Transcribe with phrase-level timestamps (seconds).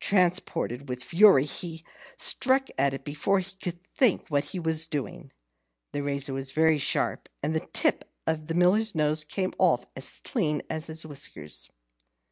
[0.00, 1.84] Transported with fury, he
[2.16, 5.30] struck at it before he could think what he was doing.
[5.92, 10.20] The razor was very sharp, and the tip of the Miller's nose came off as
[10.24, 11.68] clean as his whiskers.